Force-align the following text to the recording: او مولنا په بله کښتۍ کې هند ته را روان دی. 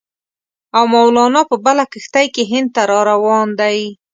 او 0.77 0.83
مولنا 0.93 1.41
په 1.49 1.55
بله 1.65 1.83
کښتۍ 1.91 2.27
کې 2.35 2.43
هند 2.51 2.69
ته 2.75 2.81
را 2.89 2.99
روان 3.11 3.47
دی. 3.61 3.79